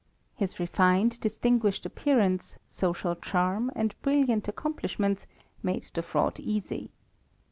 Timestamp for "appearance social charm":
1.85-3.69